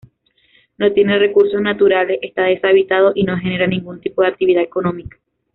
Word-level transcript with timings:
No 0.79 0.91
tiene 0.93 1.19
recursos 1.19 1.61
naturales, 1.61 2.17
está 2.23 2.45
deshabitado, 2.45 3.11
y 3.13 3.21
no 3.23 3.37
genera 3.37 3.67
ningún 3.67 4.01
tipo 4.01 4.23
de 4.23 4.29
actividad 4.29 4.63
económica. 4.63 5.19